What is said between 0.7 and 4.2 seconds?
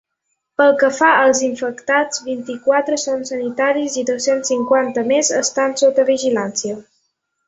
que fa als infectats, vint-i-quatre són sanitaris i